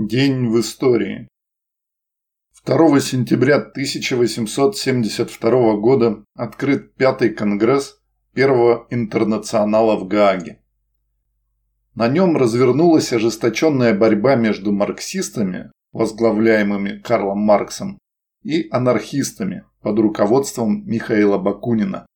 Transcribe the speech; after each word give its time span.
День 0.00 0.48
в 0.48 0.60
истории. 0.60 1.26
2 2.64 3.00
сентября 3.00 3.56
1872 3.56 5.76
года 5.78 6.24
открыт 6.36 6.94
Пятый 6.94 7.30
Конгресс 7.30 8.00
Первого 8.32 8.86
Интернационала 8.90 9.96
в 9.96 10.06
Гааге. 10.06 10.62
На 11.96 12.06
нем 12.06 12.36
развернулась 12.36 13.12
ожесточенная 13.12 13.92
борьба 13.92 14.36
между 14.36 14.70
марксистами, 14.70 15.72
возглавляемыми 15.90 17.00
Карлом 17.00 17.40
Марксом, 17.40 17.98
и 18.44 18.68
анархистами 18.70 19.64
под 19.80 19.98
руководством 19.98 20.88
Михаила 20.88 21.38
Бакунина, 21.38 22.06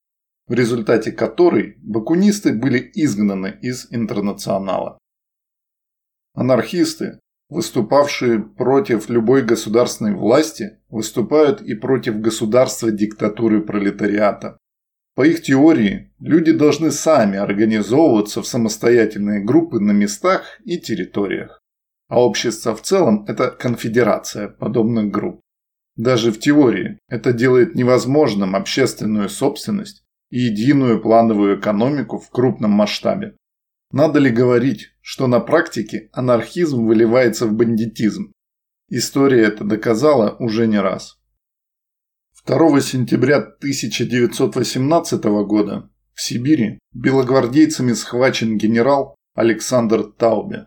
в 0.47 0.53
результате 0.53 1.11
которой 1.11 1.79
бакунисты 1.83 2.53
были 2.53 2.93
изгнаны 2.95 3.59
из 3.61 3.89
Интернационала. 3.91 4.99
Анархисты, 6.35 7.19
выступавшие 7.53 8.41
против 8.41 9.09
любой 9.09 9.43
государственной 9.43 10.15
власти, 10.15 10.79
выступают 10.89 11.61
и 11.61 11.75
против 11.75 12.21
государства 12.21 12.91
диктатуры 12.91 13.61
пролетариата. 13.61 14.59
По 15.15 15.27
их 15.27 15.43
теории, 15.43 16.15
люди 16.19 16.53
должны 16.53 16.91
сами 16.91 17.37
организовываться 17.37 18.41
в 18.41 18.47
самостоятельные 18.47 19.45
группы 19.45 19.79
на 19.79 19.93
местах 19.93 20.59
и 20.65 20.79
территориях. 20.79 21.61
А 22.09 22.25
общество 22.25 22.75
в 22.75 22.81
целом– 22.81 23.25
это 23.29 23.51
конфедерация 23.51 24.49
подобных 24.49 25.11
групп. 25.11 25.41
Даже 25.97 26.33
в 26.33 26.41
теории 26.41 26.99
это 27.09 27.35
делает 27.35 27.75
невозможным 27.75 28.57
общественную 28.57 29.29
собственность 29.29 30.03
и 30.31 30.39
единую 30.39 31.03
плановую 31.03 31.61
экономику 31.61 32.19
в 32.19 32.31
крупном 32.31 32.71
масштабе. 32.71 33.37
Надо 33.93 34.21
ли 34.21 34.31
говорить, 34.31 34.89
что 35.03 35.27
на 35.27 35.39
практике 35.39 36.09
анархизм 36.13 36.87
выливается 36.87 37.47
в 37.47 37.53
бандитизм? 37.53 38.33
История 38.89 39.43
это 39.43 39.65
доказала 39.65 40.35
уже 40.39 40.67
не 40.67 40.81
раз. 40.81 41.19
2 42.47 42.81
сентября 42.81 43.37
1918 43.37 45.25
года 45.47 45.91
в 46.15 46.23
Сибири 46.23 46.79
белогвардейцами 46.95 47.93
схвачен 47.93 48.57
генерал 48.57 49.15
Александр 49.35 50.05
Таубе. 50.05 50.67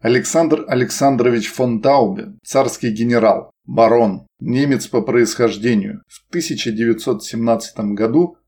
Александр 0.00 0.64
Александрович 0.68 1.52
фон 1.52 1.82
Таубе, 1.82 2.38
царский 2.42 2.90
генерал, 2.90 3.50
барон, 3.66 4.26
немец 4.40 4.86
по 4.86 5.02
происхождению, 5.02 6.02
в 6.08 6.26
1917 6.30 7.78
году 7.94 8.38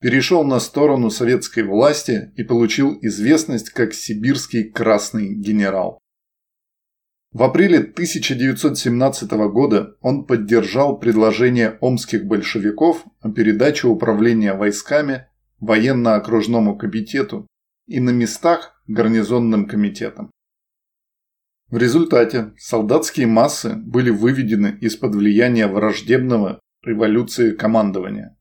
перешел 0.00 0.44
на 0.44 0.60
сторону 0.60 1.10
советской 1.10 1.62
власти 1.62 2.32
и 2.36 2.42
получил 2.42 2.98
известность 3.02 3.70
как 3.70 3.92
сибирский 3.92 4.64
красный 4.64 5.34
генерал. 5.34 5.98
В 7.32 7.44
апреле 7.44 7.78
1917 7.78 9.30
года 9.52 9.96
он 10.00 10.24
поддержал 10.24 10.98
предложение 10.98 11.78
омских 11.80 12.24
большевиков 12.24 13.04
о 13.20 13.30
передаче 13.30 13.86
управления 13.86 14.54
войсками 14.54 15.28
военно-окружному 15.60 16.76
комитету 16.76 17.46
и 17.86 18.00
на 18.00 18.10
местах 18.10 18.82
гарнизонным 18.88 19.68
комитетам. 19.68 20.30
В 21.68 21.76
результате 21.76 22.52
солдатские 22.56 23.28
массы 23.28 23.76
были 23.76 24.10
выведены 24.10 24.76
из-под 24.80 25.14
влияния 25.14 25.68
враждебного 25.68 26.58
революции 26.82 27.52
командования. 27.52 28.36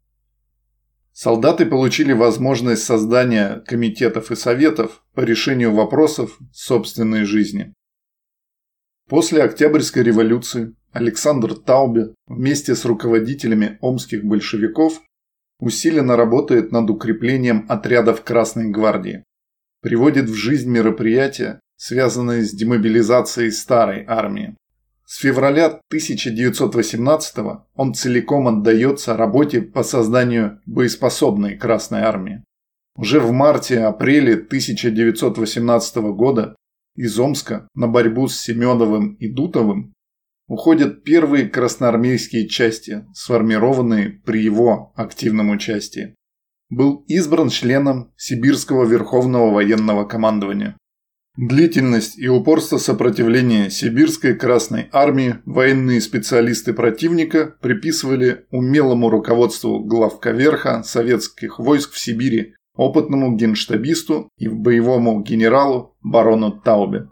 Солдаты 1.21 1.65
получили 1.65 2.13
возможность 2.13 2.83
создания 2.83 3.61
комитетов 3.67 4.31
и 4.31 4.37
советов 4.37 5.03
по 5.13 5.19
решению 5.19 5.75
вопросов 5.75 6.39
собственной 6.53 7.25
жизни. 7.25 7.73
После 9.09 9.43
Октябрьской 9.43 10.03
революции 10.03 10.73
Александр 10.93 11.55
Таубе 11.55 12.13
вместе 12.27 12.73
с 12.73 12.85
руководителями 12.85 13.77
омских 13.81 14.23
большевиков 14.23 15.01
усиленно 15.59 16.15
работает 16.15 16.71
над 16.71 16.89
укреплением 16.89 17.65
отрядов 17.67 18.23
Красной 18.23 18.69
гвардии, 18.69 19.25
приводит 19.81 20.29
в 20.29 20.35
жизнь 20.35 20.69
мероприятия, 20.69 21.59
связанные 21.75 22.43
с 22.43 22.53
демобилизацией 22.53 23.51
старой 23.51 24.05
армии. 24.07 24.55
С 25.11 25.17
февраля 25.21 25.65
1918 25.87 27.37
он 27.73 27.93
целиком 27.95 28.47
отдается 28.47 29.17
работе 29.17 29.59
по 29.59 29.81
созданию 29.81 30.61
боеспособной 30.67 31.57
Красной 31.57 32.01
Армии. 32.01 32.43
Уже 32.95 33.19
в 33.19 33.31
марте-апреле 33.31 34.35
1918 34.35 35.95
года 36.13 36.55
из 36.95 37.19
Омска 37.19 37.67
на 37.73 37.87
борьбу 37.87 38.27
с 38.27 38.39
Семеновым 38.39 39.15
и 39.15 39.27
Дутовым 39.27 39.95
уходят 40.47 41.03
первые 41.03 41.49
красноармейские 41.49 42.47
части, 42.47 43.03
сформированные 43.15 44.21
при 44.23 44.43
его 44.43 44.93
активном 44.95 45.49
участии. 45.49 46.13
Был 46.69 47.03
избран 47.07 47.49
членом 47.49 48.13
Сибирского 48.15 48.85
Верховного 48.85 49.49
военного 49.49 50.05
командования. 50.05 50.77
Длительность 51.41 52.19
и 52.19 52.27
упорство 52.27 52.77
сопротивления 52.77 53.69
сибирской 53.69 54.35
Красной 54.35 54.89
Армии 54.91 55.37
военные 55.45 56.01
специалисты 56.01 56.73
противника 56.73 57.55
приписывали 57.61 58.45
умелому 58.51 59.09
руководству 59.09 59.79
главковерха 59.79 60.83
советских 60.83 61.57
войск 61.57 61.93
в 61.93 61.97
Сибири, 61.97 62.55
опытному 62.75 63.37
генштабисту 63.37 64.27
и 64.37 64.49
боевому 64.49 65.21
генералу 65.21 65.95
барону 66.01 66.59
Таубе. 66.59 67.07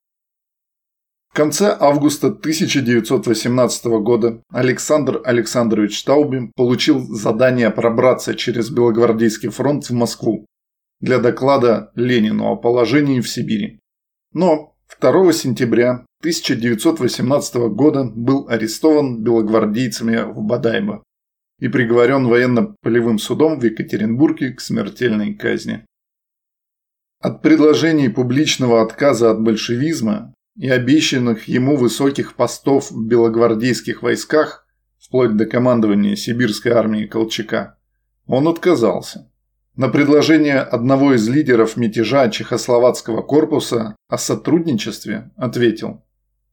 В 1.29 1.33
конце 1.33 1.73
августа 1.79 2.27
1918 2.27 3.85
года 4.01 4.43
Александр 4.51 5.21
Александрович 5.23 6.03
Таубе 6.03 6.51
получил 6.53 6.99
задание 6.99 7.69
пробраться 7.71 8.35
через 8.35 8.71
Белогвардейский 8.71 9.47
фронт 9.47 9.89
в 9.89 9.93
Москву 9.93 10.45
для 10.99 11.19
доклада 11.19 11.93
Ленину 11.95 12.47
о 12.47 12.57
положении 12.57 13.21
в 13.21 13.29
Сибири. 13.29 13.79
Но 14.33 14.75
2 14.99 15.33
сентября 15.33 16.05
1918 16.21 17.55
года 17.71 18.03
был 18.03 18.47
арестован 18.49 19.23
белогвардейцами 19.23 20.31
в 20.31 20.41
Бадайбо 20.41 21.03
и 21.59 21.67
приговорен 21.67 22.27
военно-полевым 22.27 23.19
судом 23.19 23.59
в 23.59 23.63
Екатеринбурге 23.63 24.53
к 24.53 24.61
смертельной 24.61 25.33
казни. 25.33 25.85
От 27.19 27.41
предложений 27.41 28.09
публичного 28.09 28.81
отказа 28.81 29.31
от 29.31 29.41
большевизма 29.41 30.33
и 30.55 30.69
обещанных 30.69 31.47
ему 31.47 31.75
высоких 31.75 32.35
постов 32.35 32.91
в 32.91 33.07
белогвардейских 33.07 34.03
войсках, 34.03 34.67
вплоть 34.99 35.35
до 35.35 35.45
командования 35.45 36.15
сибирской 36.15 36.73
армии 36.73 37.05
Колчака, 37.05 37.77
он 38.27 38.47
отказался. 38.47 39.31
На 39.77 39.89
предложение 39.89 40.57
одного 40.57 41.13
из 41.13 41.29
лидеров 41.29 41.77
мятежа 41.77 42.31
Чехословацкого 42.31 43.21
корпуса 43.21 43.95
о 44.09 44.17
сотрудничестве 44.17 45.29
ответил 45.35 46.03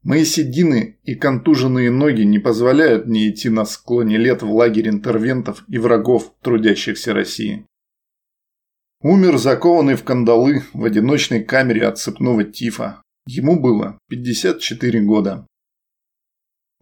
«Мои 0.02 0.26
седины 0.26 0.98
и 1.04 1.14
контуженные 1.14 1.90
ноги 1.90 2.20
не 2.20 2.38
позволяют 2.38 3.06
мне 3.06 3.30
идти 3.30 3.48
на 3.48 3.64
склоне 3.64 4.18
лет 4.18 4.42
в 4.42 4.54
лагерь 4.54 4.90
интервентов 4.90 5.64
и 5.68 5.78
врагов 5.78 6.34
трудящихся 6.42 7.14
России». 7.14 7.64
Умер 9.00 9.38
закованный 9.38 9.94
в 9.94 10.04
кандалы 10.04 10.62
в 10.74 10.84
одиночной 10.84 11.42
камере 11.42 11.86
от 11.86 11.96
цепного 11.96 12.44
тифа. 12.44 13.00
Ему 13.26 13.58
было 13.58 13.98
54 14.10 15.00
года. 15.00 15.46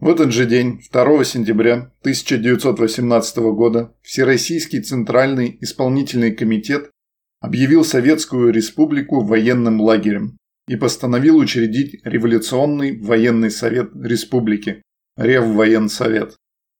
В 0.03 0.09
этот 0.09 0.33
же 0.33 0.45
день, 0.45 0.81
2 0.91 1.23
сентября 1.23 1.89
1918 2.01 3.37
года, 3.55 3.95
Всероссийский 4.01 4.81
Центральный 4.81 5.57
исполнительный 5.61 6.33
комитет 6.33 6.91
объявил 7.39 7.85
Советскую 7.85 8.51
Республику 8.51 9.23
военным 9.23 9.79
лагерем 9.79 10.37
и 10.67 10.75
постановил 10.75 11.37
учредить 11.37 12.01
Революционный 12.03 12.99
военный 12.99 13.49
совет 13.49 13.91
республики– 13.95 14.81
Реввоенсовет. 15.17 16.35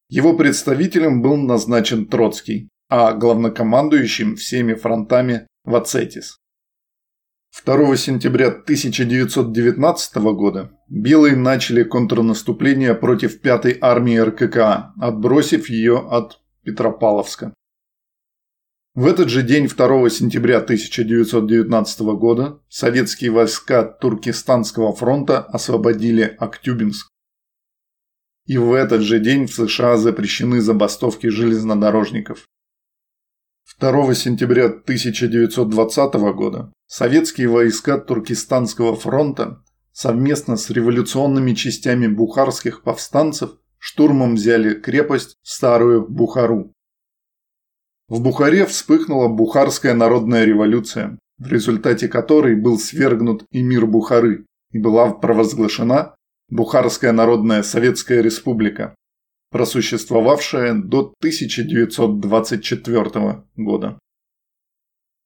Его 0.09 0.35
представителем 0.35 1.21
был 1.21 1.37
назначен 1.37 2.07
Троцкий, 2.07 2.67
а 2.89 3.13
главнокомандующим 3.13 4.35
всеми 4.35 4.73
фронтами– 4.73 5.47
Вацетис. 5.63 6.39
2 7.61 7.95
сентября 7.97 8.47
1919 8.47 10.15
года 10.33 10.71
белые 10.89 11.35
начали 11.35 11.83
контрнаступление 11.83 12.95
против 12.95 13.39
5-й 13.43 13.77
армии 13.79 14.17
РККА, 14.17 14.93
отбросив 14.99 15.69
ее 15.69 15.99
от 15.99 16.41
Петропавловска. 16.63 17.53
В 18.95 19.05
этот 19.05 19.29
же 19.29 19.43
день, 19.43 19.67
2 19.67 20.09
сентября 20.09 20.57
1919 20.57 21.99
года, 22.17 22.59
советские 22.69 23.29
войска 23.29 23.83
Туркестанского 23.83 24.95
фронта 24.95 25.39
освободили 25.39 26.35
Актюбинск. 26.39 27.07
И 28.47 28.57
в 28.57 28.73
этот 28.73 29.01
же 29.03 29.19
день 29.19 29.45
в 29.45 29.53
США 29.53 29.97
запрещены 29.97 30.59
забастовки 30.59 31.27
железнодорожников. 31.27 32.47
2 33.79 34.13
сентября 34.13 34.65
1920 34.65 36.13
года 36.35 36.71
советские 36.87 37.49
войска 37.49 37.97
Туркестанского 37.97 38.95
фронта 38.95 39.61
совместно 39.91 40.55
с 40.55 40.69
революционными 40.69 41.53
частями 41.53 42.07
бухарских 42.07 42.83
повстанцев 42.83 43.51
штурмом 43.77 44.35
взяли 44.35 44.73
крепость 44.73 45.35
Старую 45.43 46.07
Бухару. 46.07 46.71
В 48.07 48.21
Бухаре 48.21 48.65
вспыхнула 48.65 49.27
Бухарская 49.27 49.93
народная 49.93 50.45
революция, 50.45 51.19
в 51.37 51.47
результате 51.47 52.07
которой 52.07 52.55
был 52.55 52.79
свергнут 52.79 53.45
эмир 53.51 53.85
Бухары 53.85 54.45
и 54.71 54.79
была 54.79 55.11
провозглашена 55.11 56.15
Бухарская 56.49 57.11
народная 57.11 57.63
советская 57.63 58.21
республика, 58.21 58.95
просуществовавшая 59.53 60.73
до 60.73 61.13
1924 61.21 63.45
года. 63.55 63.97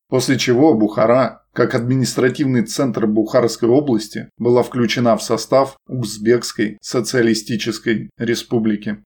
После 0.10 0.38
чего 0.38 0.74
Бухара, 0.74 1.44
как 1.54 1.76
административный 1.76 2.66
центр 2.66 3.08
Бухарской 3.08 3.68
области, 3.68 4.30
была 4.38 4.64
включена 4.64 5.18
в 5.18 5.24
состав 5.24 5.76
Узбекской 5.88 6.78
социалистической 6.82 8.10
республики. 8.18 9.04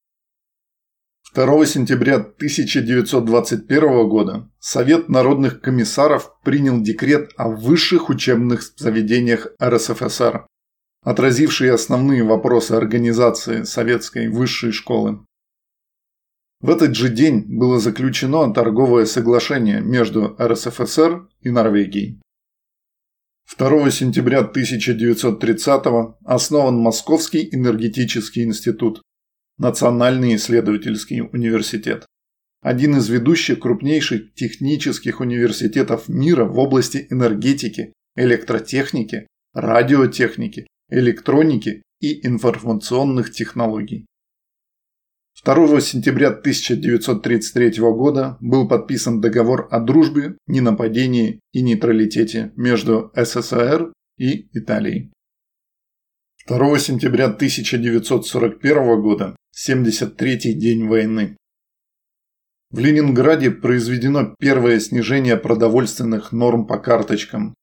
2 1.33 1.65
сентября 1.65 2.15
1921 2.15 4.09
года 4.09 4.51
Совет 4.59 5.07
народных 5.07 5.62
комиссаров 5.62 6.33
принял 6.44 6.81
декрет 6.81 7.31
о 7.38 7.47
высших 7.47 8.09
учебных 8.09 8.63
заведениях 8.75 9.47
РСФСР, 9.63 10.45
отразивший 11.03 11.71
основные 11.71 12.24
вопросы 12.24 12.74
организации 12.74 13.63
советской 13.63 14.27
высшей 14.27 14.71
школы. 14.71 15.25
В 16.62 16.69
этот 16.69 16.95
же 16.95 17.09
день 17.09 17.45
было 17.48 17.80
заключено 17.80 18.53
торговое 18.53 19.06
соглашение 19.06 19.81
между 19.81 20.36
РСФСР 20.39 21.27
и 21.42 21.50
Норвегией. 21.50 22.21
2 23.57 23.92
сентября 23.92 24.39
1930 24.39 26.15
основан 26.24 26.77
Московский 26.77 27.50
энергетический 27.51 28.44
институт, 28.44 29.01
Национальный 29.57 30.36
исследовательский 30.36 31.21
университет. 31.21 32.06
Один 32.62 32.98
из 32.98 33.09
ведущих 33.09 33.59
крупнейших 33.59 34.36
технических 34.36 35.19
университетов 35.19 36.07
мира 36.07 36.45
в 36.45 36.59
области 36.59 37.07
энергетики, 37.09 37.92
электротехники, 38.15 39.27
радиотехники, 39.53 40.68
электроники 40.91 41.81
и 41.99 42.27
информационных 42.27 43.31
технологий. 43.31 44.05
2 45.43 45.79
сентября 45.79 46.27
1933 46.27 47.79
года 47.79 48.38
был 48.41 48.67
подписан 48.67 49.21
договор 49.21 49.67
о 49.71 49.79
дружбе, 49.79 50.38
ненападении 50.45 51.39
и 51.51 51.61
нейтралитете 51.63 52.51
между 52.55 53.11
СССР 53.15 53.91
и 54.19 54.49
Италией. 54.53 55.11
2 56.47 56.79
сентября 56.79 57.25
1941 57.25 59.01
года 59.01 59.35
73-й 59.55 60.53
день 60.53 60.88
войны. 60.88 61.38
В 62.69 62.79
Ленинграде 62.79 63.51
произведено 63.51 64.35
первое 64.39 64.79
снижение 64.79 65.38
продовольственных 65.38 66.31
норм 66.31 66.67
по 66.67 66.77
карточкам. 66.77 67.53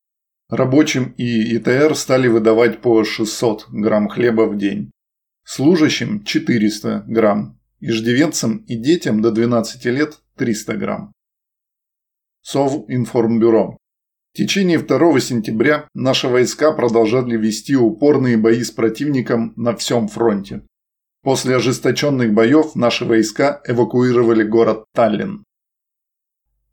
Рабочим 0.51 1.15
и 1.19 1.57
ИТР 1.57 1.95
стали 1.95 2.27
выдавать 2.29 2.81
по 2.81 3.05
600 3.05 3.67
грамм 3.71 4.09
хлеба 4.09 4.47
в 4.47 4.57
день. 4.57 4.91
Служащим– 5.45 6.25
400 6.25 7.05
грамм. 7.07 7.61
Иждивенцам 7.81 8.65
и 8.67 8.77
детям 8.77 9.21
до 9.21 9.31
12 9.31 9.85
лет– 9.87 10.21
300 10.37 10.77
грамм. 10.77 11.13
Совинформбюро. 12.41 13.77
В 14.33 14.37
течение 14.39 14.79
2 14.79 15.21
сентября 15.21 15.87
наши 15.95 16.29
войска 16.29 16.73
продолжали 16.73 17.37
вести 17.37 17.77
упорные 17.77 18.39
бои 18.39 18.63
с 18.63 18.71
противником 18.71 19.53
на 19.57 19.77
всем 19.77 20.09
фронте. 20.09 20.63
После 21.23 21.57
ожесточенных 21.57 22.33
боев 22.33 22.75
наши 22.75 23.05
войска 23.05 23.61
эвакуировали 23.67 24.45
город 24.45 24.85
Таллин. 24.95 25.45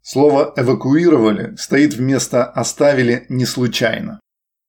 Слово 0.08 0.54
«эвакуировали» 0.56 1.56
стоит 1.56 1.96
вместо 1.96 2.46
«оставили» 2.46 3.26
не 3.28 3.44
случайно. 3.46 4.20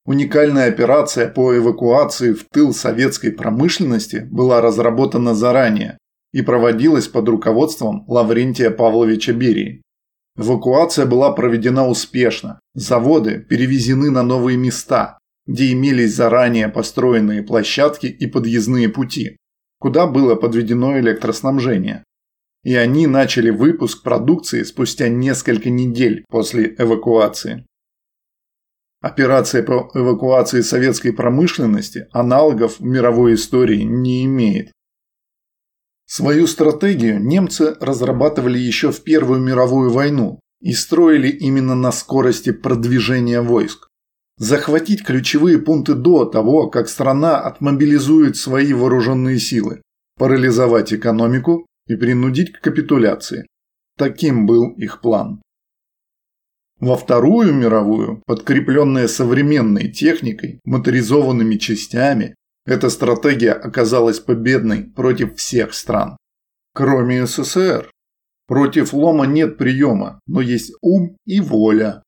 Уникальная 0.07 0.69
операция 0.69 1.29
по 1.29 1.55
эвакуации 1.55 2.33
в 2.33 2.45
тыл 2.51 2.73
советской 2.73 3.33
промышленности 3.33 4.27
была 4.31 4.63
разработана 4.63 5.35
заранее 5.35 5.99
и 6.33 6.41
проводилась 6.41 7.07
под 7.07 7.29
руководством 7.29 8.07
Лаврентия 8.09 8.71
Павловича 8.71 9.35
Берии. 9.35 9.83
Эвакуация 10.39 11.05
была 11.05 11.33
проведена 11.33 11.87
успешно, 11.87 12.59
заводы 12.75 13.39
перевезены 13.39 14.11
на 14.11 14.23
новые 14.23 14.57
места, 14.57 15.19
где 15.47 15.71
имелись 15.73 16.15
заранее 16.15 16.69
построенные 16.69 17.43
площадки 17.43 18.07
и 18.07 18.27
подъездные 18.27 18.89
пути 18.89 19.37
куда 19.79 20.07
было 20.07 20.35
подведено 20.35 20.99
электроснабжение. 20.99 22.03
И 22.67 22.75
они 22.75 23.07
начали 23.07 23.51
выпуск 23.51 24.03
продукции 24.03 24.65
спустя 24.65 25.09
несколько 25.09 25.71
недель 25.71 26.25
после 26.29 26.75
эвакуации. 26.77 27.65
Операция 29.01 29.63
по 29.63 29.89
эвакуации 29.95 30.63
советской 30.63 31.13
промышленности 31.13 32.09
аналогов 32.11 32.81
в 32.81 32.85
мировой 32.85 33.35
истории 33.35 33.83
не 33.83 34.25
имеет. 34.25 34.73
Свою 36.07 36.49
стратегию 36.49 37.21
немцы 37.23 37.77
разрабатывали 37.79 38.59
еще 38.59 38.91
в 38.91 39.05
Первую 39.05 39.41
мировую 39.41 39.93
войну 39.93 40.41
и 40.61 40.73
строили 40.73 41.29
именно 41.29 41.77
на 41.77 41.93
скорости 41.93 42.51
продвижения 42.51 43.43
войск 43.43 43.87
захватить 44.39 45.05
ключевые 45.05 45.61
пункты 45.61 45.95
до 45.95 46.25
того, 46.25 46.69
как 46.69 46.89
страна 46.89 47.39
отмобилизует 47.39 48.37
свои 48.37 48.73
вооруженные 48.73 49.39
силы, 49.39 49.83
парализовать 50.19 50.93
экономику 50.93 51.65
и 51.87 51.97
принудить 51.97 52.53
к 52.53 52.61
капитуляции. 52.61 53.47
Таким 53.97 54.47
был 54.47 54.71
их 54.73 55.01
план. 55.01 55.41
Во 56.79 56.97
Вторую 56.97 57.55
мировую, 57.55 58.23
подкрепленная 58.27 59.09
современной 59.09 59.91
техникой, 59.91 60.61
моторизованными 60.65 61.57
частями, 61.57 62.35
эта 62.67 62.91
стратегия 62.91 63.53
оказалась 63.53 64.21
победной 64.21 64.85
против 64.85 65.37
всех 65.37 65.73
стран, 65.73 66.17
кроме 66.75 67.27
СССР. 67.27 67.91
Против 68.47 68.93
лома 68.93 69.27
нет 69.27 69.57
приема, 69.57 70.21
но 70.27 70.41
есть 70.41 70.73
ум 70.83 71.17
и 71.25 71.41
воля, 71.41 72.03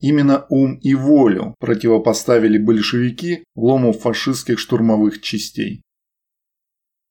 Именно 0.00 0.46
ум 0.48 0.76
и 0.76 0.94
волю 0.94 1.56
противопоставили 1.58 2.56
большевики 2.56 3.44
лому 3.56 3.92
фашистских 3.92 4.58
штурмовых 4.58 5.20
частей. 5.20 5.82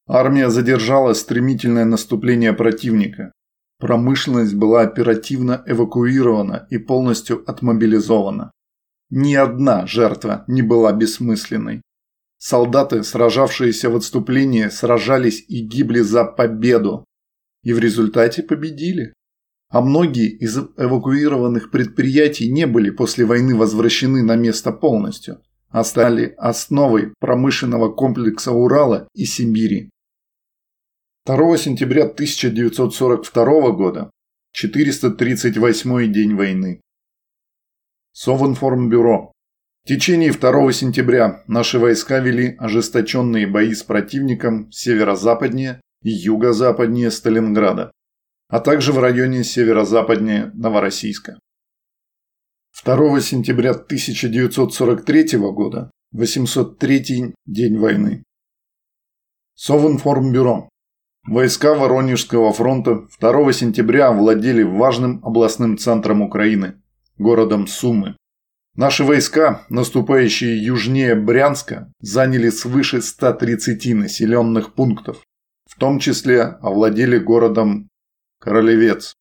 Армия 0.07 0.49
задержала 0.49 1.13
стремительное 1.13 1.85
наступление 1.85 2.53
противника. 2.53 3.31
Промышленность 3.79 4.55
была 4.55 4.81
оперативно 4.81 5.63
эвакуирована 5.67 6.67
и 6.69 6.77
полностью 6.77 7.43
отмобилизована. 7.49 8.51
Ни 9.09 9.35
одна 9.35 9.85
жертва 9.85 10.43
не 10.47 10.61
была 10.61 10.91
бессмысленной. 10.93 11.81
Солдаты, 12.39 13.03
сражавшиеся 13.03 13.89
в 13.89 13.95
отступлении, 13.95 14.67
сражались 14.69 15.43
и 15.47 15.61
гибли 15.61 15.99
за 15.99 16.25
победу. 16.25 17.05
И 17.63 17.73
в 17.73 17.79
результате 17.79 18.43
победили 18.43 19.13
а 19.69 19.81
многие 19.81 20.29
из 20.29 20.57
эвакуированных 20.57 21.71
предприятий 21.71 22.51
не 22.51 22.65
были 22.67 22.89
после 22.89 23.25
войны 23.25 23.55
возвращены 23.55 24.23
на 24.23 24.35
место 24.35 24.71
полностью, 24.71 25.41
а 25.69 25.83
стали 25.83 26.33
основой 26.37 27.13
промышленного 27.19 27.91
комплекса 27.91 28.51
Урала 28.51 29.07
и 29.13 29.25
Сибири. 29.25 29.89
2 31.27 31.57
сентября 31.57 32.03
1942 32.03 33.72
года, 33.72 34.10
438 34.53 36.13
день 36.13 36.36
войны. 36.36 36.79
Совинформбюро. 38.13 39.34
В 39.84 39.88
течение 39.89 40.31
2 40.31 40.72
сентября 40.72 41.43
наши 41.48 41.79
войска 41.79 42.19
вели 42.19 42.55
ожесточенные 42.57 43.46
бои 43.46 43.74
с 43.74 43.84
противником 43.84 44.72
северо-западнее 44.72 45.81
и 46.01 46.12
юго-западнее 46.12 47.12
Сталинграда 47.12 47.91
а 48.50 48.62
также 48.62 48.93
в 48.93 49.00
районе 49.00 49.43
северо-западнее 49.43 50.51
Новороссийска. 50.53 51.38
2 52.86 53.19
сентября 53.19 53.72
1943 53.72 55.38
года, 55.38 55.91
803 56.12 57.34
день 57.46 57.77
войны. 57.77 58.24
Совинформбюро. 59.55 60.69
Войска 61.27 61.75
Воронежского 61.75 62.53
фронта 62.53 63.05
2 63.19 63.51
сентября 63.51 64.07
овладели 64.07 64.63
важным 64.63 65.19
областным 65.25 65.77
центром 65.77 66.22
Украины, 66.22 66.81
городом 67.17 67.67
Сумы. 67.67 68.15
Наши 68.77 69.03
войска, 69.03 69.65
наступающие 69.67 70.63
южнее 70.63 71.15
Брянска, 71.15 71.91
заняли 72.00 72.50
свыше 72.50 73.01
130 73.01 73.93
населенных 73.93 74.74
пунктов, 74.74 75.22
в 75.69 75.77
том 75.77 76.00
числе 76.00 76.43
овладели 76.43 77.17
городом 77.17 77.89
Королевец, 78.39 79.13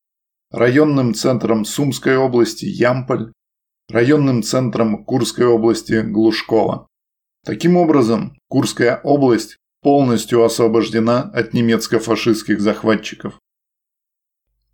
районным 0.49 1.13
центром 1.13 1.65
Сумской 1.65 2.15
области 2.15 2.63
Ямполь, 2.63 3.33
районным 3.89 4.43
центром 4.43 5.03
Курской 5.03 5.45
области 5.45 6.03
Глушково. 6.03 6.87
Таким 7.43 7.75
образом, 7.75 8.37
Курская 8.47 9.01
область 9.03 9.57
полностью 9.81 10.43
освобождена 10.43 11.21
от 11.33 11.53
немецко-фашистских 11.53 12.59
захватчиков. 12.61 13.39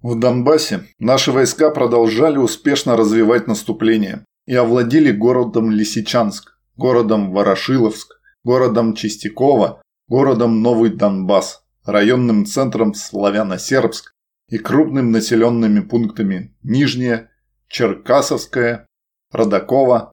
В 0.01 0.19
Донбассе 0.19 0.85
наши 0.99 1.31
войска 1.31 1.69
продолжали 1.69 2.37
успешно 2.37 2.97
развивать 2.97 3.47
наступление 3.47 4.25
и 4.45 4.53
овладели 4.53 5.11
городом 5.11 5.71
Лисичанск, 5.71 6.57
городом 6.75 7.31
Ворошиловск, 7.31 8.19
городом 8.43 8.95
Чистякова, 8.95 9.81
городом 10.07 10.61
Новый 10.61 10.89
Донбасс, 10.89 11.63
районным 11.85 12.45
центром 12.45 12.93
Славяно-Сербск 12.93 14.11
и 14.49 14.57
крупными 14.57 15.09
населенными 15.09 15.79
пунктами 15.79 16.55
Нижнее, 16.63 17.29
Черкасовское, 17.67 18.85
Родаково, 19.31 20.11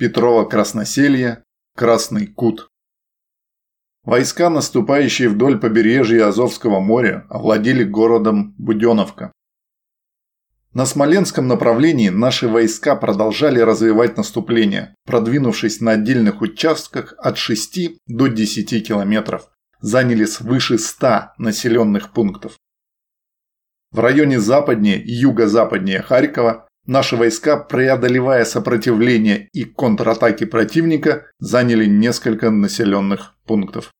Петрово-Красноселье, 0.00 1.42
Красный 1.76 2.26
Кут. 2.26 2.68
Войска, 4.04 4.50
наступающие 4.50 5.30
вдоль 5.30 5.58
побережья 5.58 6.26
Азовского 6.26 6.78
моря, 6.78 7.26
овладели 7.30 7.84
городом 7.84 8.54
Буденовка. 8.58 9.32
На 10.74 10.84
Смоленском 10.84 11.48
направлении 11.48 12.10
наши 12.10 12.46
войска 12.46 12.96
продолжали 12.96 13.60
развивать 13.60 14.18
наступление, 14.18 14.94
продвинувшись 15.06 15.80
на 15.80 15.92
отдельных 15.92 16.42
участках 16.42 17.14
от 17.16 17.38
6 17.38 17.96
до 18.06 18.26
10 18.26 18.86
километров, 18.86 19.48
заняли 19.80 20.26
свыше 20.26 20.78
100 20.78 21.32
населенных 21.38 22.12
пунктов. 22.12 22.58
В 23.90 24.00
районе 24.00 24.38
западнее 24.38 25.00
и 25.02 25.12
юго-западнее 25.12 26.02
Харькова 26.02 26.68
наши 26.86 27.16
войска, 27.16 27.56
преодолевая 27.56 28.44
сопротивление 28.44 29.48
и 29.52 29.64
контратаки 29.64 30.44
противника, 30.44 31.30
заняли 31.38 31.86
несколько 31.86 32.50
населенных 32.50 33.34
пунктов. 33.46 33.92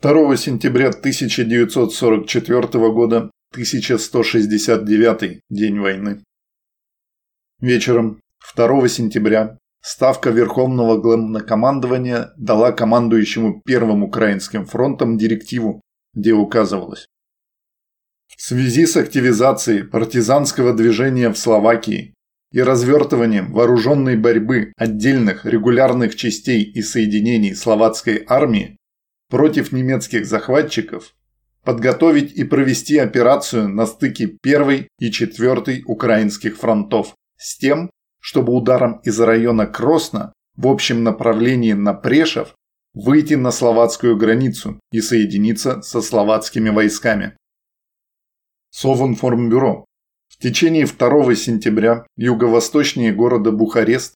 2 0.00 0.36
сентября 0.36 0.88
1944 0.88 2.60
года 2.92 3.30
1169 3.52 5.40
день 5.48 5.80
войны. 5.80 6.22
Вечером 7.60 8.20
2 8.54 8.88
сентября 8.88 9.58
Ставка 9.80 10.30
Верховного 10.30 10.98
Главнокомандования 10.98 12.32
дала 12.36 12.72
командующему 12.72 13.62
Первым 13.64 14.02
Украинским 14.02 14.66
фронтом 14.66 15.16
директиву, 15.16 15.80
где 16.14 16.32
указывалось. 16.32 17.06
В 18.36 18.42
связи 18.42 18.86
с 18.86 18.96
активизацией 18.96 19.84
партизанского 19.84 20.72
движения 20.72 21.30
в 21.30 21.38
Словакии 21.38 22.14
и 22.52 22.60
развертыванием 22.60 23.52
вооруженной 23.52 24.16
борьбы 24.16 24.72
отдельных 24.76 25.44
регулярных 25.44 26.14
частей 26.14 26.62
и 26.62 26.82
соединений 26.82 27.54
словацкой 27.54 28.24
армии 28.26 28.76
против 29.28 29.72
немецких 29.72 30.26
захватчиков 30.26 31.14
подготовить 31.64 32.32
и 32.32 32.44
провести 32.44 32.96
операцию 32.96 33.68
на 33.68 33.84
стыке 33.86 34.36
1 34.42 34.86
и 34.98 35.10
4 35.10 35.82
украинских 35.84 36.56
фронтов 36.56 37.14
с 37.36 37.58
тем, 37.58 37.90
чтобы 38.20 38.54
ударом 38.54 39.00
из 39.04 39.20
района 39.20 39.66
Кросна 39.66 40.32
в 40.56 40.66
общем 40.66 41.04
направлении 41.04 41.74
на 41.74 41.92
Прешев 41.92 42.54
выйти 42.94 43.34
на 43.34 43.50
словацкую 43.50 44.16
границу 44.16 44.80
и 44.92 45.00
соединиться 45.00 45.82
со 45.82 46.00
словацкими 46.00 46.70
войсками. 46.70 47.36
Совинформбюро. 48.70 49.86
В 50.28 50.36
течение 50.36 50.86
2 50.86 51.34
сентября 51.34 52.06
юго-восточнее 52.16 53.12
города 53.12 53.50
Бухарест 53.50 54.14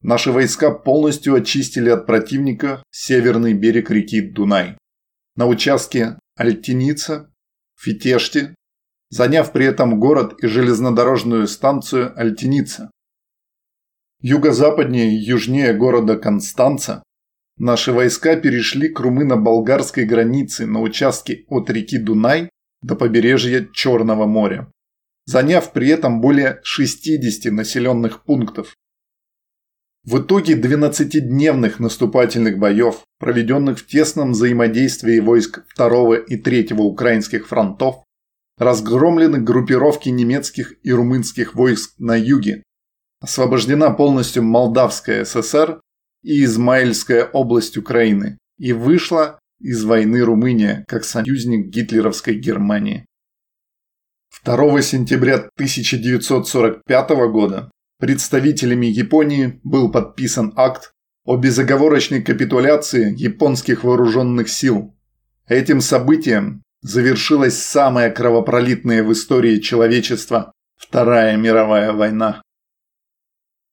наши 0.00 0.32
войска 0.32 0.70
полностью 0.70 1.34
очистили 1.34 1.90
от 1.90 2.06
противника 2.06 2.82
северный 2.90 3.52
берег 3.52 3.90
реки 3.90 4.22
Дунай. 4.22 4.78
На 5.36 5.46
участке 5.46 6.18
Альтиница, 6.36 7.30
Фитешти, 7.78 8.54
заняв 9.10 9.52
при 9.52 9.66
этом 9.66 10.00
город 10.00 10.42
и 10.42 10.46
железнодорожную 10.46 11.46
станцию 11.46 12.18
Альтиница. 12.18 12.90
Юго-западнее 14.22 15.12
и 15.12 15.16
южнее 15.16 15.74
города 15.74 16.16
Констанца 16.16 17.02
наши 17.58 17.92
войска 17.92 18.36
перешли 18.36 18.88
к 18.88 18.98
румыно-болгарской 19.00 20.04
границе 20.04 20.66
на 20.66 20.80
участке 20.80 21.44
от 21.48 21.68
реки 21.68 21.98
Дунай 21.98 22.48
до 22.82 22.96
побережья 22.96 23.68
Черного 23.72 24.26
моря, 24.26 24.70
заняв 25.26 25.72
при 25.72 25.88
этом 25.88 26.20
более 26.20 26.60
60 26.62 27.52
населенных 27.52 28.24
пунктов. 28.24 28.74
В 30.04 30.20
итоге 30.20 30.54
12-дневных 30.54 31.78
наступательных 31.78 32.58
боев, 32.58 33.02
проведенных 33.18 33.78
в 33.78 33.86
тесном 33.86 34.32
взаимодействии 34.32 35.20
войск 35.20 35.62
2 35.76 36.16
и 36.20 36.36
3 36.36 36.72
украинских 36.72 37.48
фронтов, 37.48 38.04
разгромлены 38.56 39.38
группировки 39.38 40.08
немецких 40.08 40.74
и 40.82 40.92
румынских 40.92 41.54
войск 41.54 41.94
на 41.98 42.16
юге, 42.16 42.62
освобождена 43.20 43.90
полностью 43.90 44.42
Молдавская 44.42 45.24
ССР 45.24 45.80
и 46.22 46.44
Измаильская 46.44 47.24
область 47.24 47.76
Украины 47.76 48.38
и 48.58 48.72
вышла 48.72 49.39
из 49.60 49.84
войны 49.84 50.22
Румыния 50.22 50.84
как 50.88 51.04
союзник 51.04 51.66
гитлеровской 51.66 52.34
Германии. 52.34 53.06
2 54.44 54.82
сентября 54.82 55.34
1945 55.34 57.10
года 57.30 57.70
представителями 57.98 58.86
Японии 58.86 59.60
был 59.62 59.92
подписан 59.92 60.52
акт 60.56 60.92
о 61.24 61.36
безоговорочной 61.36 62.22
капитуляции 62.22 63.14
японских 63.14 63.84
вооруженных 63.84 64.48
сил. 64.48 64.96
Этим 65.46 65.80
событием 65.80 66.62
завершилась 66.80 67.62
самая 67.62 68.10
кровопролитная 68.10 69.02
в 69.02 69.12
истории 69.12 69.58
человечества 69.58 70.52
Вторая 70.76 71.36
мировая 71.36 71.92
война. 71.92 72.40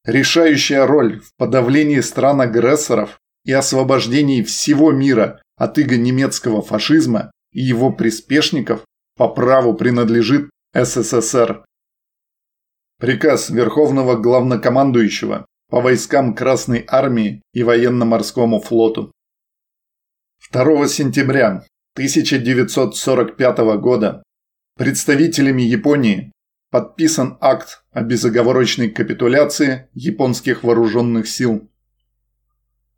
Решающая 0.05 0.85
роль 0.85 1.21
в 1.21 1.33
подавлении 1.37 2.01
стран-агрессоров 2.01 3.19
и 3.45 3.53
освобождении 3.53 4.43
всего 4.43 4.91
мира 4.91 5.41
от 5.57 5.77
иго 5.77 5.97
немецкого 5.97 6.61
фашизма 6.61 7.31
и 7.51 7.61
его 7.61 7.91
приспешников 7.91 8.85
по 9.17 9.27
праву 9.27 9.73
принадлежит 9.73 10.49
СССР. 10.73 11.65
Приказ 12.99 13.49
Верховного 13.49 14.15
Главнокомандующего 14.15 15.45
по 15.69 15.81
войскам 15.81 16.33
Красной 16.33 16.85
Армии 16.87 17.41
и 17.53 17.63
Военно-Морскому 17.63 18.59
флоту. 18.59 19.11
2 20.51 20.87
сентября 20.87 21.65
1945 21.95 23.57
года 23.79 24.23
представителями 24.77 25.63
Японии 25.63 26.31
подписан 26.69 27.37
акт 27.41 27.83
о 27.91 28.01
безоговорочной 28.01 28.89
капитуляции 28.89 29.89
японских 29.93 30.63
вооруженных 30.63 31.27
сил. 31.27 31.69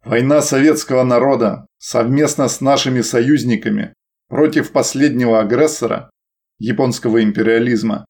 Война 0.04 0.42
советского 0.42 1.04
народа 1.04 1.68
совместно 1.78 2.48
с 2.48 2.62
нашими 2.62 3.02
союзниками 3.02 3.94
против 4.30 4.72
последнего 4.72 5.40
агрессора, 5.40 6.10
японского 6.58 7.22
империализма, 7.22 8.06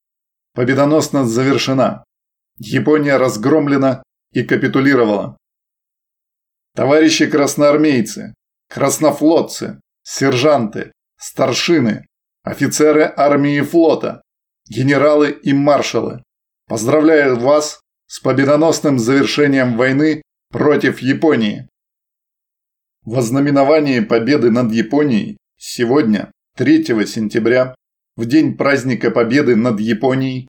победоносно 0.54 1.24
завершена. 1.24 2.04
Япония 2.58 3.16
разгромлена 3.16 4.02
и 4.32 4.42
капитулировала. 4.42 5.36
Товарищи 6.76 7.26
красноармейцы, 7.26 8.34
краснофлотцы, 8.68 9.80
сержанты, 10.02 10.92
старшины, 11.18 12.06
офицеры 12.44 13.12
армии 13.16 13.56
и 13.56 13.62
флота, 13.62 14.22
генералы 14.68 15.30
и 15.30 15.52
маршалы, 15.52 16.22
поздравляю 16.68 17.38
вас 17.38 17.80
с 18.06 18.20
победоносным 18.20 18.98
завершением 18.98 19.76
войны 19.76 20.22
против 20.50 21.00
Японии. 21.00 21.68
В 23.04 23.18
ознаменовании 23.18 24.00
победы 24.00 24.50
над 24.50 24.72
Японией 24.72 25.38
сегодня, 25.56 26.30
3 26.58 26.84
сентября, 27.06 27.74
в 28.16 28.26
день 28.26 28.58
праздника 28.58 29.10
Победы 29.10 29.56
над 29.56 29.80
Японией, 29.80 30.48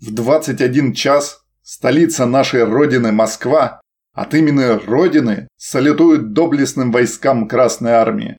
в 0.00 0.14
21 0.14 0.92
час 0.92 1.42
столица 1.62 2.24
нашей 2.24 2.62
Родины 2.62 3.10
Москва 3.10 3.80
от 4.12 4.32
имени 4.34 4.78
Родины 4.86 5.48
салютует 5.56 6.32
доблестным 6.32 6.92
войскам 6.92 7.48
Красной 7.48 7.92
Армии, 7.92 8.36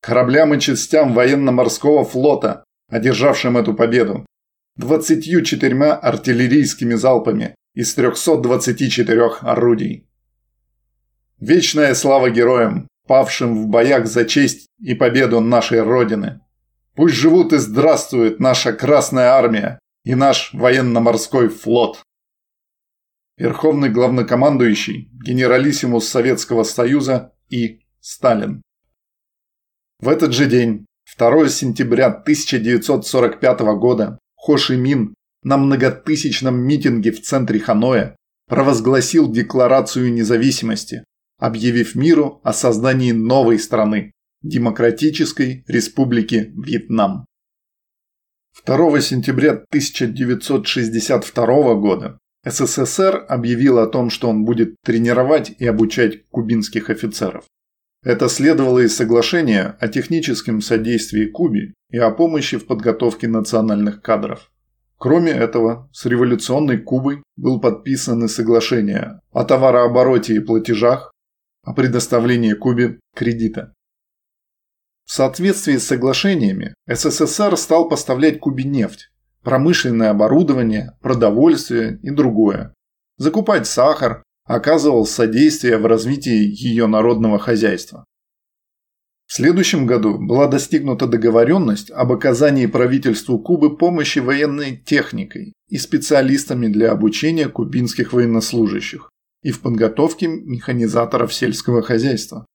кораблям 0.00 0.54
и 0.54 0.58
частям 0.58 1.12
военно-морского 1.12 2.06
флота, 2.06 2.64
одержавшим 2.88 3.58
эту 3.58 3.74
победу, 3.74 4.24
24 4.76 5.92
артиллерийскими 5.92 6.94
залпами 6.94 7.54
из 7.74 7.92
324 7.92 9.26
орудий. 9.42 10.08
Вечная 11.38 11.94
слава 11.94 12.30
героям, 12.30 12.88
павшим 13.06 13.62
в 13.62 13.68
боях 13.68 14.06
за 14.06 14.24
честь 14.24 14.68
и 14.80 14.94
победу 14.94 15.40
нашей 15.40 15.82
Родины. 15.82 16.40
Пусть 16.94 17.14
живут 17.14 17.52
и 17.52 17.58
здравствует 17.58 18.40
наша 18.40 18.72
Красная 18.72 19.30
Армия 19.30 19.78
и 20.04 20.14
наш 20.14 20.52
военно-морской 20.52 21.48
флот. 21.48 22.02
Верховный 23.36 23.88
главнокомандующий, 23.88 25.10
генералиссимус 25.12 26.08
Советского 26.08 26.62
Союза 26.62 27.32
и 27.48 27.80
Сталин. 28.00 28.62
В 29.98 30.08
этот 30.08 30.32
же 30.32 30.46
день, 30.46 30.86
2 31.18 31.48
сентября 31.48 32.06
1945 32.06 33.60
года, 33.78 34.18
Хо 34.36 34.56
Ши 34.56 34.76
Мин 34.76 35.14
на 35.42 35.56
многотысячном 35.56 36.56
митинге 36.56 37.10
в 37.10 37.22
центре 37.22 37.58
Ханоя 37.58 38.16
провозгласил 38.46 39.30
Декларацию 39.30 40.12
независимости, 40.12 41.04
объявив 41.38 41.94
миру 41.94 42.40
о 42.42 42.52
создании 42.52 43.12
новой 43.12 43.58
страны– 43.58 44.12
Демократической 44.42 45.64
Республики 45.66 46.52
Вьетнам. 46.56 47.24
2 48.66 49.00
сентября 49.00 49.52
1962 49.52 51.74
года 51.74 52.18
СССР 52.44 53.24
объявил 53.28 53.78
о 53.78 53.86
том, 53.86 54.10
что 54.10 54.28
он 54.28 54.44
будет 54.44 54.76
тренировать 54.84 55.54
и 55.58 55.66
обучать 55.66 56.28
кубинских 56.28 56.90
офицеров. 56.90 57.44
Это 58.04 58.28
следовало 58.28 58.80
из 58.80 58.94
соглашения 58.94 59.76
о 59.80 59.88
техническом 59.88 60.60
содействии 60.60 61.24
Кубе 61.24 61.72
и 61.90 61.98
о 61.98 62.10
помощи 62.10 62.58
в 62.58 62.66
подготовке 62.66 63.28
национальных 63.28 64.02
кадров. 64.02 64.50
Кроме 64.98 65.32
этого, 65.32 65.88
с 65.92 66.04
революционной 66.04 66.78
Кубой 66.78 67.22
был 67.36 67.60
подписан 67.60 68.24
и 68.24 68.28
соглашение 68.28 69.20
о 69.32 69.44
товарообороте 69.44 70.34
и 70.34 70.40
платежах, 70.40 71.12
о 71.64 71.72
предоставлении 71.72 72.52
Кубе 72.52 73.00
кредита. 73.14 73.74
В 75.04 75.12
соответствии 75.12 75.76
с 75.76 75.86
соглашениями 75.86 76.74
СССР 76.86 77.56
стал 77.56 77.88
поставлять 77.88 78.40
Кубе 78.40 78.64
нефть, 78.64 79.10
промышленное 79.42 80.10
оборудование, 80.10 80.96
продовольствие 81.00 81.98
и 82.02 82.10
другое. 82.10 82.74
Закупать 83.18 83.66
сахар, 83.66 84.22
оказывал 84.44 85.06
содействие 85.06 85.78
в 85.78 85.86
развитии 85.86 86.44
ее 86.44 86.86
народного 86.86 87.38
хозяйства. 87.38 88.04
В 89.26 89.32
следующем 89.32 89.86
году 89.86 90.18
была 90.18 90.48
достигнута 90.48 91.06
договоренность 91.06 91.90
об 91.90 92.12
оказании 92.12 92.66
правительству 92.66 93.38
Кубы 93.38 93.76
помощи 93.76 94.18
военной 94.18 94.76
техникой 94.76 95.54
и 95.68 95.78
специалистами 95.78 96.68
для 96.68 96.92
обучения 96.92 97.48
кубинских 97.48 98.12
военнослужащих 98.12 99.10
и 99.44 99.52
в 99.52 99.60
подготовке 99.60 100.26
механизаторов 100.26 101.32
сельского 101.32 101.82
хозяйства. 101.82 102.46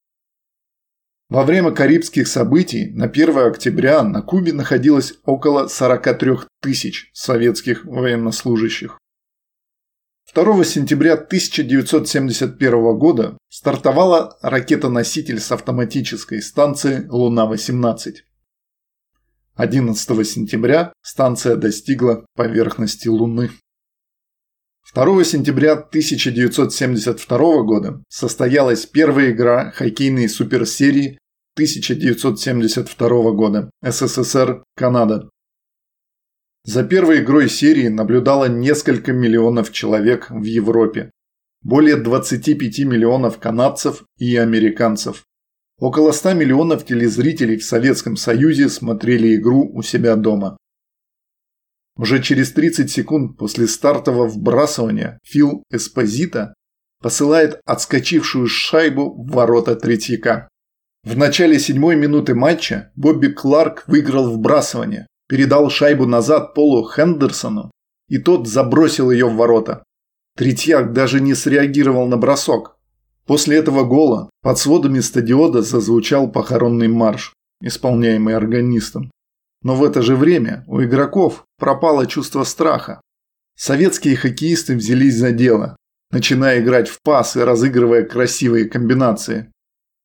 Во 1.29 1.43
время 1.43 1.71
Карибских 1.71 2.27
событий 2.27 2.89
на 2.91 3.05
1 3.05 3.37
октября 3.37 4.01
на 4.01 4.23
Кубе 4.23 4.51
находилось 4.51 5.13
около 5.23 5.67
43 5.67 6.31
тысяч 6.59 7.11
советских 7.13 7.85
военнослужащих. 7.85 8.97
2 10.33 10.63
сентября 10.63 11.13
1971 11.13 12.97
года 12.97 13.37
стартовала 13.49 14.37
ракета-носитель 14.41 15.39
с 15.39 15.51
автоматической 15.51 16.41
станции 16.41 17.07
«Луна-18». 17.07 18.15
11 19.55 20.27
сентября 20.27 20.93
станция 21.03 21.55
достигла 21.55 22.25
поверхности 22.35 23.07
Луны. 23.07 23.51
2 24.91 25.23
сентября 25.23 25.73
1972 25.73 27.61
года 27.61 28.03
состоялась 28.09 28.87
первая 28.87 29.29
игра 29.29 29.69
хоккейной 29.69 30.27
суперсерии 30.27 31.19
1972 31.57 33.31
года 33.33 33.69
СССР-Канада. 33.83 35.29
За 36.65 36.83
первой 36.83 37.19
игрой 37.19 37.49
серии 37.49 37.87
наблюдало 37.87 38.45
несколько 38.45 39.13
миллионов 39.13 39.71
человек 39.71 40.31
в 40.31 40.43
Европе, 40.43 41.11
более 41.61 41.97
25 41.97 42.79
миллионов 42.79 43.37
канадцев 43.37 44.05
и 44.17 44.37
американцев. 44.37 45.23
Около 45.77 46.11
100 46.11 46.33
миллионов 46.33 46.83
телезрителей 46.83 47.57
в 47.57 47.63
Советском 47.63 48.17
Союзе 48.17 48.69
смотрели 48.69 49.35
игру 49.35 49.69
у 49.71 49.83
себя 49.83 50.15
дома. 50.15 50.57
Уже 51.99 52.23
через 52.23 52.53
30 52.53 52.89
секунд 52.89 53.37
после 53.37 53.67
стартового 53.67 54.25
вбрасывания 54.25 55.19
Фил 55.25 55.63
Эспозита 55.69 56.53
посылает 57.01 57.59
отскочившую 57.65 58.47
шайбу 58.47 59.21
в 59.21 59.31
ворота 59.31 59.75
Третьяка. 59.75 60.47
В 61.03 61.17
начале 61.17 61.59
седьмой 61.59 61.97
минуты 61.97 62.35
матча 62.35 62.93
Бобби 62.95 63.27
Кларк 63.27 63.83
выиграл 63.87 64.31
вбрасывание, 64.31 65.07
передал 65.27 65.69
шайбу 65.69 66.05
назад 66.05 66.53
Полу 66.53 66.89
Хендерсону, 66.89 67.69
и 68.07 68.17
тот 68.17 68.47
забросил 68.47 69.11
ее 69.11 69.27
в 69.27 69.35
ворота. 69.35 69.83
Третьяк 70.37 70.93
даже 70.93 71.19
не 71.19 71.33
среагировал 71.33 72.07
на 72.07 72.15
бросок. 72.15 72.77
После 73.25 73.57
этого 73.57 73.83
гола 73.83 74.29
под 74.41 74.57
сводами 74.57 75.01
стадиона 75.01 75.61
зазвучал 75.61 76.31
похоронный 76.31 76.87
марш, 76.87 77.33
исполняемый 77.61 78.37
органистом. 78.37 79.11
Но 79.63 79.75
в 79.75 79.83
это 79.83 80.01
же 80.01 80.15
время 80.15 80.63
у 80.65 80.81
игроков 80.81 81.43
пропало 81.59 82.07
чувство 82.07 82.43
страха. 82.43 83.01
Советские 83.55 84.15
хоккеисты 84.15 84.75
взялись 84.75 85.17
за 85.17 85.31
дело, 85.31 85.75
начиная 86.11 86.61
играть 86.61 86.87
в 86.87 86.99
пас 87.03 87.35
и 87.35 87.41
разыгрывая 87.41 88.05
красивые 88.05 88.65
комбинации. 88.65 89.51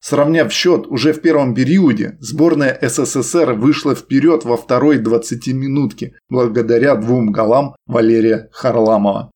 Сравняв 0.00 0.52
счет 0.52 0.86
уже 0.88 1.14
в 1.14 1.22
первом 1.22 1.54
периоде, 1.54 2.18
сборная 2.20 2.78
СССР 2.82 3.54
вышла 3.54 3.94
вперед 3.94 4.44
во 4.44 4.58
второй 4.58 4.98
20-минутке 4.98 6.18
благодаря 6.28 6.96
двум 6.96 7.32
голам 7.32 7.74
Валерия 7.86 8.50
Харламова. 8.52 9.30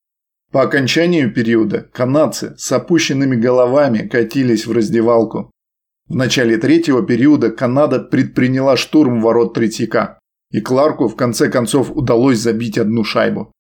По 0.53 0.63
окончанию 0.63 1.33
периода 1.33 1.89
канадцы 1.93 2.55
с 2.59 2.71
опущенными 2.73 3.37
головами 3.37 4.07
катились 4.09 4.67
в 4.67 4.73
раздевалку. 4.73 5.51
В 6.09 6.17
начале 6.17 6.57
третьего 6.57 7.03
периода 7.03 7.51
Канада 7.51 8.01
предприняла 8.01 8.77
штурм 8.77 9.21
ворот 9.21 9.55
Третьяка, 9.55 10.19
и 10.51 10.61
Кларку 10.61 11.09
в 11.09 11.17
конце 11.17 11.51
концов 11.51 11.91
удалось 11.91 12.39
забить 12.39 12.79
одну 12.79 13.05
шайбу. 13.05 13.53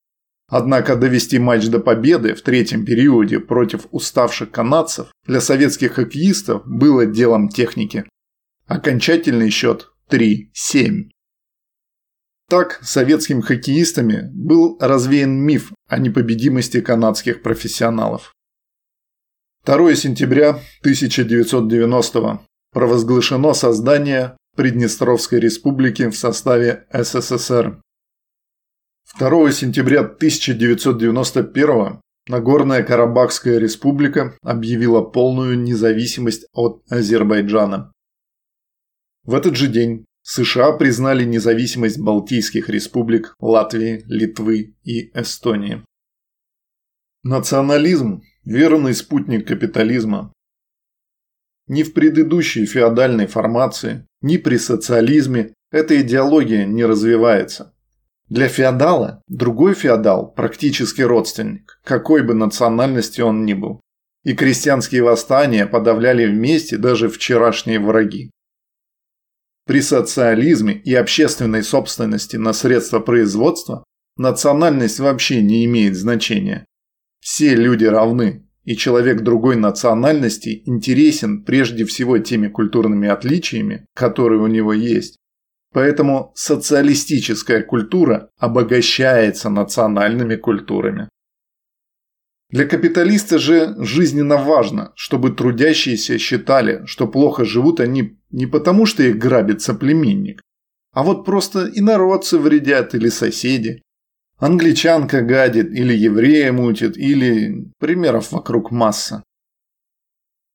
Однако 0.48 0.96
довести 0.96 1.38
матч 1.38 1.66
до 1.68 1.78
победы 1.78 2.34
в 2.34 2.40
третьем 2.40 2.84
периоде 2.84 3.38
против 3.38 3.86
уставших 3.90 4.50
канадцев 4.50 5.08
для 5.26 5.42
советских 5.42 5.94
хоккеистов 5.94 6.62
было 6.66 7.04
делом 7.04 7.50
техники. 7.50 8.04
Окончательный 8.66 9.50
счет 9.50 9.90
3-7. 10.10 11.10
Так 12.48 12.80
советскими 12.82 13.42
хоккеистами 13.42 14.30
был 14.32 14.78
развеян 14.80 15.32
миф 15.38 15.72
о 15.86 15.98
непобедимости 15.98 16.80
канадских 16.80 17.42
профессионалов. 17.42 18.32
2 19.66 19.94
сентября 19.96 20.50
1990 20.80 22.40
провозглашено 22.72 23.52
создание 23.52 24.34
Приднестровской 24.58 25.38
республики 25.38 26.10
в 26.10 26.18
составе 26.18 26.88
СССР. 26.92 27.80
2 29.16 29.52
сентября 29.52 30.00
1991 30.00 32.00
Нагорная 32.26 32.82
Карабахская 32.82 33.60
республика 33.60 34.36
объявила 34.42 35.02
полную 35.02 35.56
независимость 35.56 36.48
от 36.52 36.82
Азербайджана. 36.90 37.92
В 39.22 39.34
этот 39.34 39.54
же 39.54 39.68
день 39.68 40.06
США 40.22 40.72
признали 40.72 41.22
независимость 41.22 42.00
Балтийских 42.00 42.68
республик 42.68 43.36
Латвии, 43.38 44.02
Литвы 44.06 44.74
и 44.82 45.16
Эстонии. 45.16 45.84
Национализм 47.22 48.22
верный 48.42 48.94
спутник 48.94 49.46
капитализма. 49.46 50.32
Ни 51.68 51.84
в 51.84 51.94
предыдущей 51.94 52.66
феодальной 52.66 53.28
формации, 53.28 54.07
ни 54.20 54.36
при 54.36 54.56
социализме 54.56 55.54
эта 55.70 56.00
идеология 56.00 56.64
не 56.66 56.84
развивается. 56.84 57.74
Для 58.28 58.48
феодала 58.48 59.22
другой 59.26 59.74
феодал– 59.74 60.32
практически 60.36 61.02
родственник, 61.02 61.80
какой 61.84 62.22
бы 62.22 62.34
национальности 62.34 63.20
он 63.20 63.44
ни 63.44 63.54
был. 63.54 63.80
И 64.24 64.34
крестьянские 64.34 65.02
восстания 65.02 65.66
подавляли 65.66 66.26
вместе 66.26 66.76
даже 66.76 67.08
вчерашние 67.08 67.80
враги. 67.80 68.30
При 69.66 69.80
социализме 69.80 70.74
и 70.74 70.94
общественной 70.94 71.62
собственности 71.62 72.36
на 72.36 72.52
средства 72.52 73.00
производства 73.00 73.84
национальность 74.16 74.98
вообще 74.98 75.42
не 75.42 75.64
имеет 75.66 75.96
значения. 75.96 76.64
Все 77.20 77.54
люди 77.54 77.84
равны, 77.84 78.47
и 78.68 78.76
человек 78.76 79.22
другой 79.22 79.56
национальности 79.56 80.62
интересен 80.66 81.42
прежде 81.42 81.86
всего 81.86 82.18
теми 82.18 82.48
культурными 82.48 83.08
отличиями, 83.08 83.86
которые 83.94 84.42
у 84.42 84.46
него 84.46 84.74
есть. 84.74 85.16
Поэтому 85.72 86.32
социалистическая 86.34 87.62
культура 87.62 88.28
обогащается 88.36 89.48
национальными 89.48 90.36
культурами. 90.36 91.08
Для 92.50 92.66
капиталиста 92.66 93.38
же 93.38 93.74
жизненно 93.78 94.36
важно, 94.36 94.92
чтобы 94.96 95.30
трудящиеся 95.30 96.18
считали, 96.18 96.84
что 96.84 97.08
плохо 97.08 97.46
живут 97.46 97.80
они 97.80 98.18
не 98.30 98.44
потому, 98.44 98.84
что 98.84 99.02
их 99.02 99.16
грабит 99.16 99.62
соплеменник, 99.62 100.42
а 100.92 101.04
вот 101.04 101.24
просто 101.24 101.70
инородцы 101.74 102.36
вредят 102.36 102.94
или 102.94 103.08
соседи, 103.08 103.80
Англичанка 104.38 105.22
гадит, 105.22 105.72
или 105.72 105.92
еврея 105.94 106.52
мутит, 106.52 106.96
или 106.96 107.66
примеров 107.78 108.30
вокруг 108.30 108.70
масса. 108.70 109.24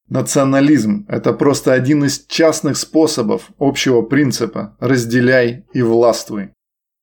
Национализм– 0.08 1.06
это 1.10 1.34
просто 1.34 1.74
один 1.74 2.06
из 2.06 2.26
частных 2.28 2.78
способов 2.78 3.50
общего 3.58 4.02
принципа 4.02 4.78
«разделяй 4.80 5.66
и 5.74 5.82
властвуй». 5.82 6.52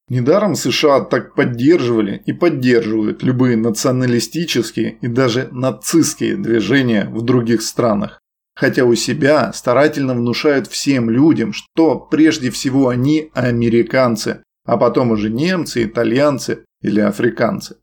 Недаром 0.09 0.55
США 0.55 1.01
так 1.01 1.35
поддерживали 1.35 2.23
и 2.27 2.33
поддерживают 2.33 3.23
любые 3.23 3.57
националистические 3.57 4.99
и 5.01 5.07
даже 5.07 5.49
нацистские 5.53 6.37
движения 6.37 7.09
в 7.11 7.23
других 7.23 7.63
странах. 7.63 8.21
Хотя 8.55 8.85
у 8.85 8.95
себя 8.95 9.53
старательно 9.53 10.15
внушают 10.15 10.67
всем 10.67 11.11
людям, 11.11 11.53
что 11.53 11.97
прежде 11.99 12.51
всего 12.51 12.89
они 12.89 13.31
американцы, 13.35 14.43
а 14.71 14.77
потом 14.77 15.11
уже 15.11 15.31
немцы, 15.31 15.85
итальянцы 15.85 16.65
или 16.81 17.01
африканцы. 17.01 17.79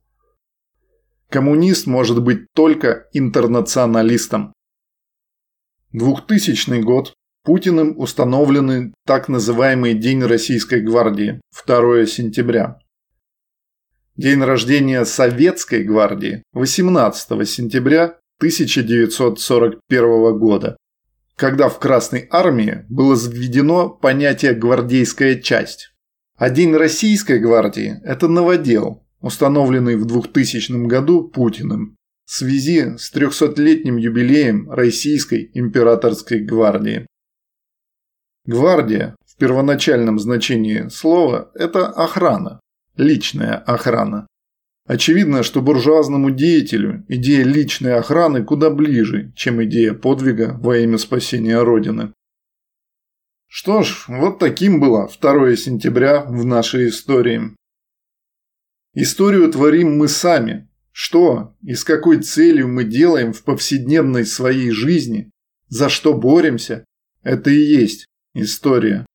Коммунист 1.30 1.86
может 1.86 2.24
быть 2.24 2.48
только 2.56 3.08
интернационалистом. 3.12 4.54
2000 5.92 6.80
год. 6.84 7.14
Путиным 7.44 8.00
установлены 8.00 8.94
так 9.06 9.28
называемый 9.28 9.96
День 9.96 10.24
Российской 10.24 10.80
гвардии, 10.80 11.42
2 11.66 12.06
сентября. 12.06 12.80
День 14.16 14.42
рождения 14.42 15.04
Советской 15.04 15.84
гвардии, 15.84 16.42
18 16.54 17.50
сентября 17.50 18.18
1941 18.40 20.40
года, 20.40 20.78
когда 21.36 21.68
в 21.68 21.80
Красной 21.80 22.30
армии 22.32 22.86
было 22.88 23.18
заведено 23.18 23.90
понятие 23.90 24.54
«гвардейская 24.54 25.42
часть». 25.42 25.92
День 26.40 26.76
Российской 26.76 27.40
гвардии– 27.40 28.00
это 28.04 28.28
новодел, 28.28 29.04
установленный 29.22 29.96
в 29.96 30.06
2000 30.06 30.86
году 30.86 31.28
Путиным 31.28 31.98
в 32.26 32.32
связи 32.32 32.96
с 32.98 33.12
300-летним 33.12 33.98
юбилеем 33.98 34.70
Российской 34.70 35.50
императорской 35.56 36.40
гвардии. 36.42 37.08
Гвардия 38.46 39.16
в 39.26 39.36
первоначальном 39.38 40.20
значении 40.20 40.90
слова– 40.90 41.52
это 41.56 41.88
охрана, 41.88 42.60
личная 42.96 43.56
охрана. 43.56 44.28
Очевидно, 44.86 45.42
что 45.42 45.62
буржуазному 45.62 46.30
деятелю 46.30 47.04
идея 47.08 47.44
личной 47.46 47.96
охраны 47.96 48.44
куда 48.44 48.70
ближе, 48.70 49.34
чем 49.36 49.64
идея 49.64 49.94
подвига 49.94 50.56
во 50.62 50.78
имя 50.78 51.00
спасения 51.00 51.60
Родины. 51.60 52.14
Что 53.48 53.82
ж, 53.82 54.06
вот 54.08 54.40
таким 54.40 54.80
было 54.80 55.10
2 55.10 55.56
сентября 55.56 56.22
в 56.22 56.46
нашей 56.46 56.90
истории. 56.90 57.56
Историю 58.94 59.52
творим 59.52 59.98
мы 59.98 60.08
сами. 60.08 60.70
Что 60.92 61.56
и 61.62 61.76
с 61.76 61.84
какой 61.84 62.22
целью 62.24 62.68
мы 62.68 62.84
делаем 62.84 63.32
в 63.32 63.44
повседневной 63.44 64.26
своей 64.26 64.72
жизни, 64.72 65.30
за 65.70 65.90
что 65.90 66.16
боремся, 66.16 66.86
это 67.22 67.52
и 67.52 67.60
есть 67.60 68.08
история. 68.34 69.06